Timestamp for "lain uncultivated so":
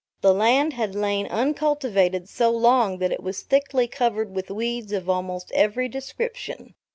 0.95-2.49